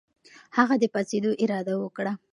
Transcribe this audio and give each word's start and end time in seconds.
هغه 0.57 0.75
د 0.81 0.83
پاڅېدو 0.93 1.31
اراده 1.43 1.73
وکړه. 1.79 2.13